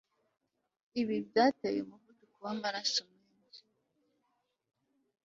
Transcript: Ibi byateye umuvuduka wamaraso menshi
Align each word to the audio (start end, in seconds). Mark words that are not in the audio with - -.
Ibi 1.01 1.15
byateye 1.27 1.79
umuvuduka 1.81 2.35
wamaraso 2.45 3.03
menshi 3.15 3.61